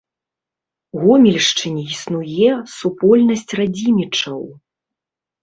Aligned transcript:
Гомельшчыне 1.01 1.83
існуе 1.97 2.49
супольнасць 2.77 3.47
радзімічаў. 3.61 4.41